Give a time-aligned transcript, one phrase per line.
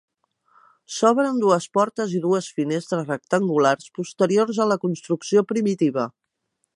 [0.95, 6.09] S'obren dues portes i dues finestres rectangulars, posteriors a la construcció primitiva.